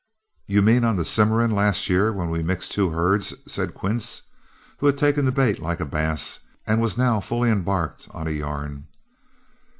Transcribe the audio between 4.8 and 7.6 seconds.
had taken the bait like a bass and was now fully